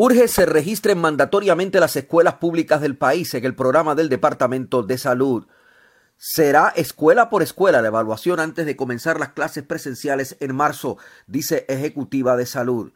[0.00, 4.96] Urge se registren mandatoriamente las escuelas públicas del país en el programa del Departamento de
[4.96, 5.48] Salud.
[6.16, 11.66] Será escuela por escuela la evaluación antes de comenzar las clases presenciales en marzo, dice
[11.68, 12.92] Ejecutiva de Salud.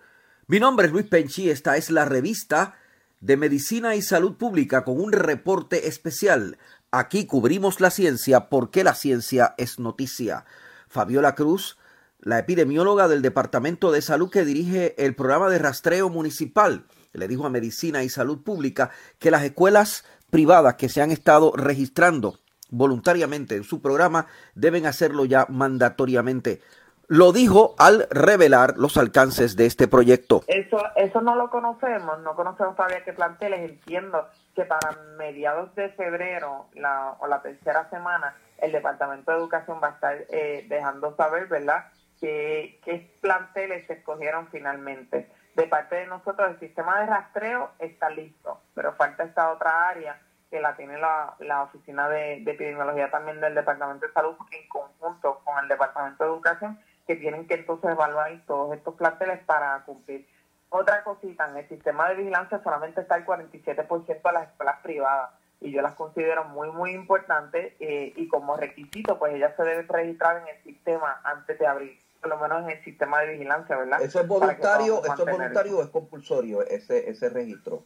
[0.46, 2.76] Mi nombre es Luis Penchi, esta es la revista
[3.18, 6.56] de Medicina y Salud Pública con un reporte especial.
[6.92, 10.44] Aquí cubrimos la ciencia porque la ciencia es noticia.
[10.86, 11.78] Fabiola Cruz,
[12.22, 17.46] la epidemióloga del Departamento de Salud que dirige el programa de rastreo municipal, le dijo
[17.46, 22.38] a Medicina y Salud Pública que las escuelas privadas que se han estado registrando
[22.70, 26.60] voluntariamente en su programa deben hacerlo ya mandatoriamente.
[27.08, 30.42] Lo dijo al revelar los alcances de este proyecto.
[30.46, 33.68] Eso, eso no lo conocemos, no conocemos todavía qué planteles.
[33.68, 39.80] Entiendo que para mediados de febrero la, o la tercera semana el Departamento de Educación
[39.82, 41.84] va a estar eh, dejando saber, ¿verdad?,
[42.22, 45.28] qué, qué planteles se escogieron finalmente.
[45.56, 50.18] De parte de nosotros, el sistema de rastreo está listo, pero falta esta otra área
[50.48, 55.40] que la tiene la, la Oficina de, Epidemiología también del Departamento de Salud en conjunto
[55.44, 60.26] con el Departamento de Educación, que tienen que entonces evaluar todos estos planteles para cumplir.
[60.68, 65.30] Otra cosita, en el sistema de vigilancia solamente está el 47% de las escuelas privadas
[65.60, 69.88] y yo las considero muy, muy importantes eh, y como requisito, pues ellas se deben
[69.88, 73.76] registrar en el sistema antes de abrir, por lo menos en el sistema de vigilancia,
[73.76, 74.00] ¿verdad?
[74.00, 77.84] ¿Eso es voluntario, ¿eso es voluntario o es compulsorio ese, ese registro,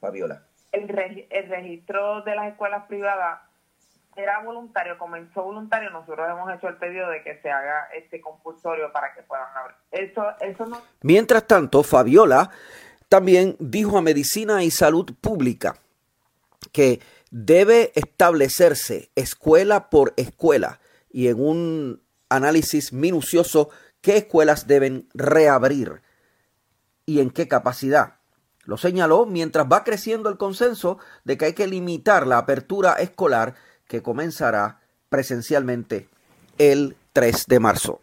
[0.00, 0.42] Fabiola?
[0.74, 3.40] el, registro de las escuelas privadas
[4.16, 8.92] era voluntario, comenzó voluntario, nosotros hemos hecho el pedido de que se haga este compulsorio
[8.92, 9.76] para que puedan abrir.
[9.90, 10.80] Eso, eso no...
[11.02, 12.50] Mientras tanto, Fabiola
[13.08, 15.74] también dijo a Medicina y Salud Pública
[16.72, 17.00] que
[17.30, 20.78] debe establecerse escuela por escuela
[21.10, 23.70] y en un análisis minucioso
[24.00, 26.02] qué escuelas deben reabrir
[27.06, 28.14] y en qué capacidad.
[28.64, 33.54] Lo señaló mientras va creciendo el consenso de que hay que limitar la apertura escolar
[33.86, 36.08] que comenzará presencialmente
[36.58, 38.00] el 3 de marzo.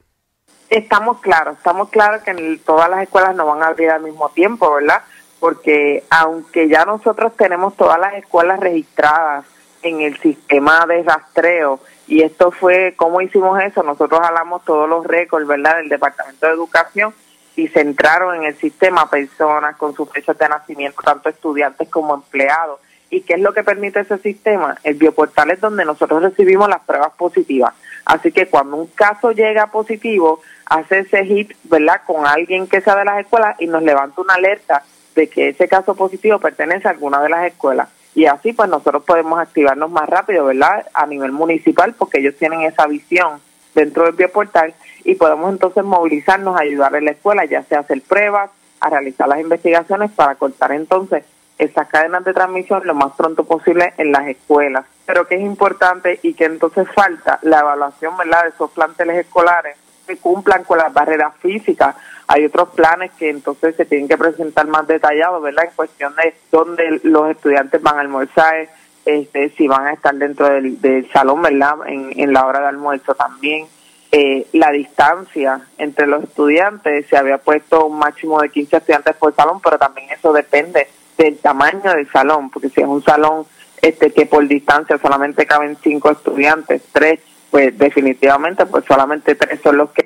[0.69, 4.73] Estamos claros, estamos claros que todas las escuelas no van a abrir al mismo tiempo,
[4.73, 5.03] ¿verdad?
[5.39, 9.45] Porque aunque ya nosotros tenemos todas las escuelas registradas
[9.81, 11.79] en el sistema de rastreo,
[12.11, 13.83] y esto fue, ¿cómo hicimos eso?
[13.83, 17.13] Nosotros jalamos todos los récords, ¿verdad?, del Departamento de Educación
[17.55, 22.81] y centraron en el sistema personas con sus fechas de nacimiento, tanto estudiantes como empleados.
[23.09, 24.77] ¿Y qué es lo que permite ese sistema?
[24.83, 27.73] El bioportal es donde nosotros recibimos las pruebas positivas.
[28.03, 32.97] Así que cuando un caso llega positivo, hace ese hit, ¿verdad?, con alguien que sea
[32.97, 34.83] de las escuelas y nos levanta una alerta
[35.16, 37.88] de que ese caso positivo pertenece a alguna de las escuelas.
[38.13, 42.61] Y así pues nosotros podemos activarnos más rápido, ¿verdad?, a nivel municipal, porque ellos tienen
[42.61, 43.39] esa visión
[43.73, 44.73] dentro del bioportal
[45.03, 49.27] y podemos entonces movilizarnos a ayudar a la escuela, ya sea hacer pruebas, a realizar
[49.27, 51.23] las investigaciones para cortar entonces
[51.57, 54.85] esas cadenas de transmisión lo más pronto posible en las escuelas.
[55.05, 58.43] Pero que es importante y que entonces falta la evaluación ¿verdad?
[58.43, 59.78] de esos planteles escolares
[60.17, 61.95] cumplan con las barreras físicas.
[62.27, 65.66] Hay otros planes que entonces se tienen que presentar más detallados, ¿verdad?
[65.66, 68.69] En cuestión de dónde los estudiantes van a almorzar,
[69.05, 71.75] este, si van a estar dentro del, del salón, ¿verdad?
[71.88, 73.67] En, en la hora de almuerzo también
[74.13, 79.33] eh, la distancia entre los estudiantes, se había puesto un máximo de 15 estudiantes por
[79.33, 80.85] salón, pero también eso depende
[81.17, 83.45] del tamaño del salón, porque si es un salón
[83.81, 89.78] este que por distancia solamente caben cinco estudiantes, tres, pues definitivamente pues solamente tres son
[89.78, 90.00] los que...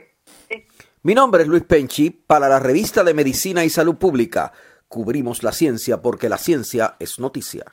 [1.06, 4.52] Mi nombre es Luis Penchi, para la revista de Medicina y Salud Pública.
[4.88, 7.64] Cubrimos la ciencia porque la ciencia es noticia.